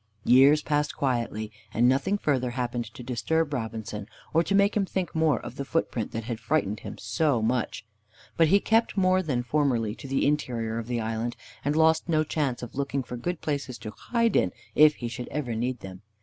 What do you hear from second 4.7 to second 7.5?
him think more of the footprint that had frightened him so